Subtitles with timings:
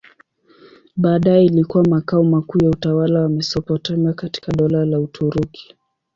[0.95, 5.75] Baadaye ilikuwa makao makuu ya utawala wa Mesopotamia katika Dola la Uturuki.